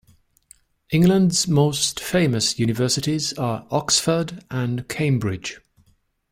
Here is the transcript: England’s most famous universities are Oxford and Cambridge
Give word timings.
England’s 0.89 1.47
most 1.47 1.99
famous 1.99 2.57
universities 2.57 3.33
are 3.33 3.67
Oxford 3.69 4.43
and 4.49 4.89
Cambridge 4.89 5.59